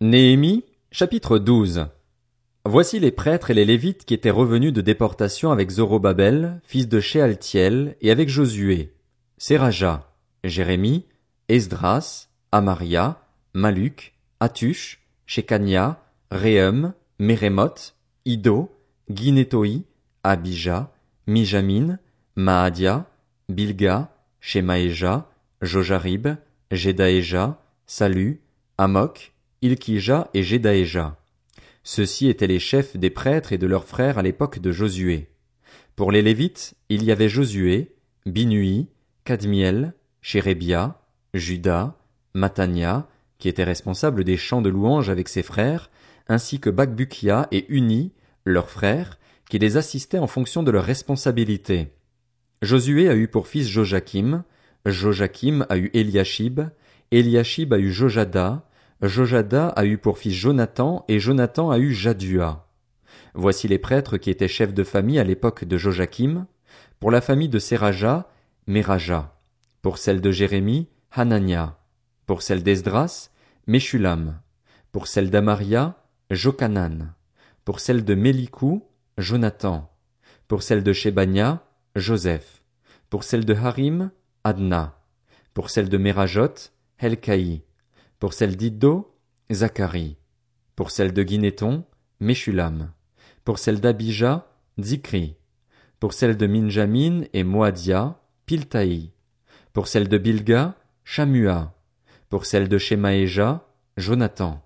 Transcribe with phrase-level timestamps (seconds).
[0.00, 1.86] Néhémie, chapitre 12.
[2.64, 6.98] Voici les prêtres et les lévites qui étaient revenus de déportation avec Zorobabel, fils de
[6.98, 8.92] Shealtiel, et avec Josué,
[9.38, 10.12] Seraja,
[10.42, 11.06] Jérémie,
[11.48, 13.22] Esdras, Amaria,
[13.54, 16.02] Maluk, Atush, Shekania,
[16.32, 18.72] Réhum, Mérémoth, Ido,
[19.08, 19.84] Guinétoi,
[20.24, 20.92] Abija,
[21.28, 22.00] Mijamin,
[22.34, 23.06] Maadia,
[23.48, 25.30] Bilga, Shemaéja,
[25.62, 26.30] Jojarib,
[26.72, 28.40] Jedaéja, Salu,
[28.76, 29.33] Amok,
[29.64, 31.16] Ilkija et Jedaéja.
[31.84, 35.30] Ceux-ci étaient les chefs des prêtres et de leurs frères à l'époque de Josué.
[35.96, 37.94] Pour les Lévites, il y avait Josué,
[38.26, 38.88] Binui,
[39.24, 41.00] Kadmiel, Chérébia,
[41.32, 41.96] Judas,
[42.34, 43.08] Matania,
[43.38, 45.90] qui étaient responsables des chants de louange avec ses frères,
[46.28, 48.12] ainsi que Bakbukia et Uni,
[48.44, 51.88] leurs frères, qui les assistaient en fonction de leur responsabilité.
[52.60, 54.44] Josué a eu pour fils Joachim,
[54.84, 56.60] Joachim a eu Eliashib,
[57.10, 58.68] Eliashib a eu Jojada,
[59.08, 62.66] Jojada a eu pour fils Jonathan, et Jonathan a eu Jadua.
[63.34, 66.46] Voici les prêtres qui étaient chefs de famille à l'époque de Joachim.
[67.00, 68.28] Pour la famille de Seraja,
[68.66, 69.36] Meraja.
[69.82, 71.78] Pour celle de Jérémie, Hanania.
[72.26, 73.30] Pour celle d'Esdras,
[73.66, 74.40] Meshulam.
[74.92, 75.96] Pour celle d'Amaria,
[76.30, 77.12] Jokanan.
[77.64, 78.84] Pour celle de Mélikou,
[79.18, 79.90] Jonathan.
[80.48, 81.62] Pour celle de Shebania,
[81.96, 82.62] Joseph.
[83.10, 84.10] Pour celle de Harim,
[84.44, 84.98] Adna.
[85.52, 86.54] Pour celle de Merajot,
[86.98, 87.62] Helkaï.
[88.24, 89.14] Pour celle d'Iddo,
[89.52, 90.16] Zacharie.
[90.76, 91.84] Pour celle de Guinéton,
[92.20, 92.90] Meshulam.
[93.44, 94.46] Pour celle d'Abija,
[94.80, 95.36] Zikri.
[96.00, 99.10] Pour celle de Minjamin et Moadia, Piltaï.
[99.74, 101.74] Pour celle de Bilga, Shamua.
[102.30, 104.64] Pour celle de Shemaéja, Jonathan.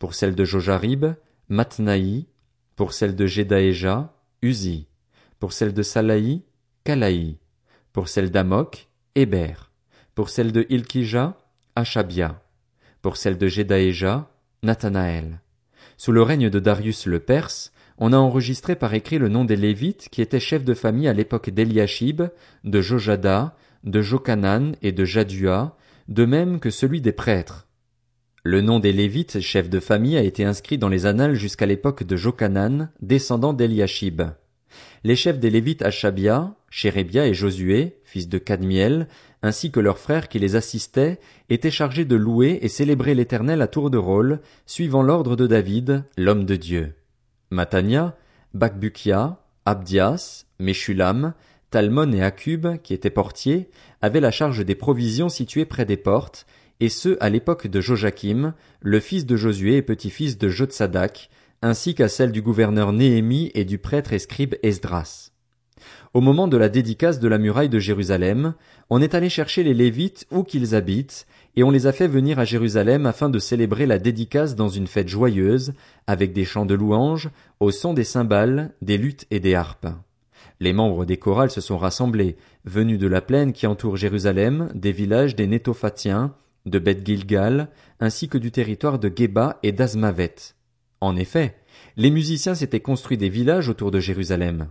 [0.00, 1.06] Pour celle de Jojarib,
[1.48, 2.26] Matnaï.
[2.74, 4.88] Pour celle de Jedaéja, Uzi.
[5.38, 6.42] Pour celle de Salaï,
[6.82, 7.38] Kalaï.
[7.92, 9.70] Pour celle d'Amok, Héber.
[10.16, 11.38] Pour celle de Ilkija,
[11.76, 12.42] Achabia.
[13.06, 14.28] Pour celle de Jedaéja,
[14.64, 15.40] Nathanaël.
[15.96, 19.54] Sous le règne de Darius le Perse, on a enregistré par écrit le nom des
[19.54, 22.22] Lévites qui étaient chefs de famille à l'époque d'Eliashib,
[22.64, 23.54] de Jojada,
[23.84, 25.76] de Jokanan et de Jadua,
[26.08, 27.68] de même que celui des prêtres.
[28.42, 32.02] Le nom des Lévites, chefs de famille, a été inscrit dans les annales jusqu'à l'époque
[32.02, 34.22] de Jokanan, descendant d'Eliashib.
[35.04, 39.08] Les chefs des Lévites Achabia, Chérébia et Josué, fils de Cadmiel,
[39.42, 43.68] ainsi que leurs frères qui les assistaient, étaient chargés de louer et célébrer l'Éternel à
[43.68, 46.94] tour de rôle, suivant l'ordre de David, l'homme de Dieu.
[47.50, 48.16] Matania,
[48.54, 51.34] Bakbukia, Abdias, Meshulam,
[51.70, 53.70] Talmon et Akub, qui étaient portiers,
[54.02, 56.46] avaient la charge des provisions situées près des portes,
[56.80, 61.30] et ce à l'époque de Joachim, le fils de Josué et petit-fils de Jotsadak,
[61.62, 65.30] ainsi qu'à celle du gouverneur Néhémie et du prêtre et scribe Esdras.
[66.14, 68.54] Au moment de la dédicace de la muraille de Jérusalem,
[68.88, 72.38] on est allé chercher les Lévites où qu'ils habitent, et on les a fait venir
[72.38, 75.74] à Jérusalem afin de célébrer la dédicace dans une fête joyeuse,
[76.06, 77.30] avec des chants de louanges,
[77.60, 79.88] au son des cymbales, des luttes et des harpes.
[80.58, 84.92] Les membres des chorales se sont rassemblés, venus de la plaine qui entoure Jérusalem, des
[84.92, 86.34] villages des Nétophatiens,
[86.64, 87.68] de Beth Gilgal,
[88.00, 90.55] ainsi que du territoire de Geba et d'Azmavet.
[91.00, 91.56] En effet,
[91.96, 94.68] les musiciens s'étaient construits des villages autour de Jérusalem.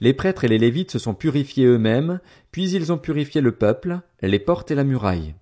[0.00, 2.20] Les prêtres et les Lévites se sont purifiés eux-mêmes,
[2.52, 5.34] puis ils ont purifié le peuple, les portes et la muraille.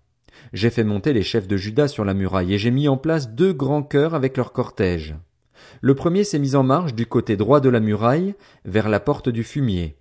[0.53, 3.31] J'ai fait monter les chefs de Juda sur la muraille et j'ai mis en place
[3.31, 5.15] deux grands chœurs avec leur cortège.
[5.81, 9.29] Le premier s'est mis en marche du côté droit de la muraille, vers la porte
[9.29, 9.97] du fumier.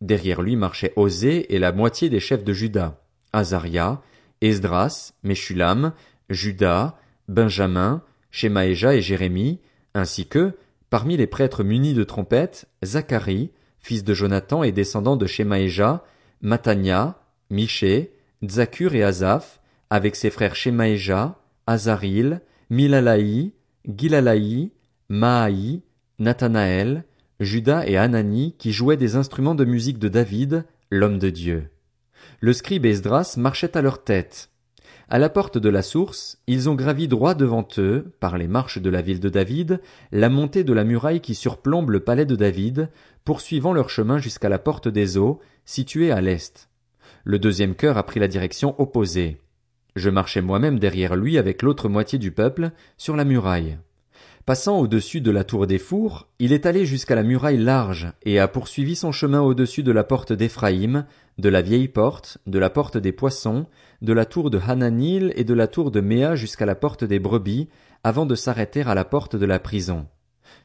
[0.00, 3.00] Derrière lui marchaient Osée et la moitié des chefs de Juda,
[3.32, 4.02] Azaria,
[4.40, 5.92] Esdras, Meshulam,
[6.28, 6.96] Judas,
[7.28, 8.02] Benjamin,
[8.32, 9.60] Shemaéja et Jérémie,
[9.94, 10.56] ainsi que,
[10.90, 16.02] parmi les prêtres munis de trompettes, Zacharie, fils de Jonathan et descendant de Shemaéja,
[16.40, 17.20] Matania,
[17.50, 18.12] Miché,
[18.44, 19.60] Zakur et Azaph,
[19.90, 23.52] avec ses frères Shemaéja, Azaril, Milalaï,
[23.86, 24.72] Gilalaï,
[25.08, 25.82] Maaï,
[26.18, 27.04] Nathanaël,
[27.38, 31.68] Judas et Anani qui jouaient des instruments de musique de David, l'homme de Dieu.
[32.40, 34.50] Le scribe Esdras marchait à leur tête.
[35.08, 38.80] À la porte de la source, ils ont gravi droit devant eux, par les marches
[38.80, 39.80] de la ville de David,
[40.10, 42.88] la montée de la muraille qui surplombe le palais de David,
[43.24, 46.68] poursuivant leur chemin jusqu'à la porte des eaux, située à l'est.
[47.24, 49.38] Le deuxième cœur a pris la direction opposée.
[49.94, 53.78] Je marchais moi-même derrière lui avec l'autre moitié du peuple, sur la muraille.
[54.44, 58.40] Passant au-dessus de la tour des fours, il est allé jusqu'à la muraille large et
[58.40, 61.06] a poursuivi son chemin au-dessus de la porte d'Éphraïm,
[61.38, 63.66] de la vieille porte, de la porte des poissons,
[64.00, 67.20] de la tour de Hananil et de la tour de Méa jusqu'à la porte des
[67.20, 67.68] brebis,
[68.02, 70.08] avant de s'arrêter à la porte de la prison.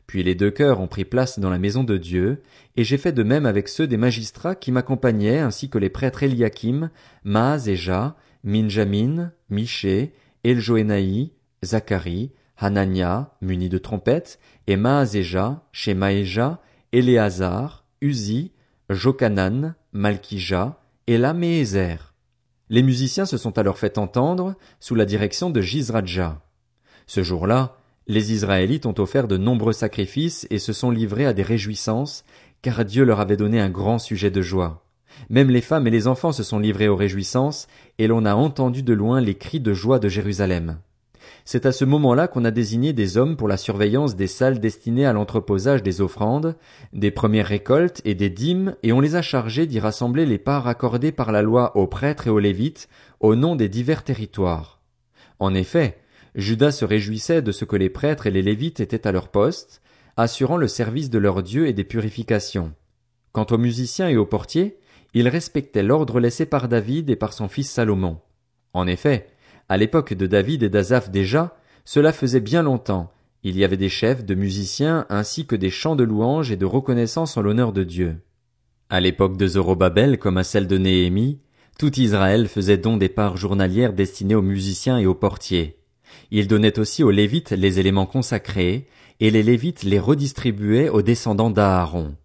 [0.07, 2.41] Puis les deux cœurs ont pris place dans la maison de Dieu,
[2.77, 6.23] et j'ai fait de même avec ceux des magistrats qui m'accompagnaient ainsi que les prêtres
[6.23, 6.89] Eliakim,
[7.23, 10.13] Maaz et Ja, Minjamin, Miché,
[10.43, 11.31] Eljoénaï,
[11.63, 16.59] Zacharie, Hanania, muni de trompettes, et Maazéja, Shemaéja,
[16.91, 18.51] Éléazar, Uzi,
[18.89, 22.13] Jokanan, Malkija, et Laméézer.
[22.69, 26.41] Les musiciens se sont alors fait entendre sous la direction de Jizradja.
[27.05, 27.77] Ce jour-là,
[28.07, 32.25] les Israélites ont offert de nombreux sacrifices et se sont livrés à des réjouissances,
[32.61, 34.85] car Dieu leur avait donné un grand sujet de joie.
[35.29, 37.67] Même les femmes et les enfants se sont livrés aux réjouissances,
[37.97, 40.79] et l'on a entendu de loin les cris de joie de Jérusalem.
[41.45, 45.05] C'est à ce moment-là qu'on a désigné des hommes pour la surveillance des salles destinées
[45.05, 46.55] à l'entreposage des offrandes,
[46.93, 50.67] des premières récoltes et des dîmes, et on les a chargés d'y rassembler les parts
[50.67, 52.89] accordées par la loi aux prêtres et aux lévites,
[53.19, 54.79] au nom des divers territoires.
[55.39, 55.97] En effet,
[56.35, 59.81] Judas se réjouissait de ce que les prêtres et les lévites étaient à leur poste,
[60.17, 62.73] assurant le service de leur Dieu et des purifications.
[63.31, 64.79] Quant aux musiciens et aux portiers,
[65.13, 68.19] ils respectaient l'ordre laissé par David et par son fils Salomon.
[68.73, 69.27] En effet,
[69.69, 73.11] à l'époque de David et d'Azaph déjà, cela faisait bien longtemps,
[73.43, 76.65] il y avait des chefs de musiciens ainsi que des chants de louange et de
[76.65, 78.17] reconnaissance en l'honneur de Dieu.
[78.89, 81.39] À l'époque de Zorobabel comme à celle de Néhémie,
[81.77, 85.77] tout Israël faisait don des parts journalières destinées aux musiciens et aux portiers.
[86.31, 88.87] Il donnait aussi aux Lévites les éléments consacrés,
[89.19, 92.15] et les Lévites les redistribuaient aux descendants d'Aaron.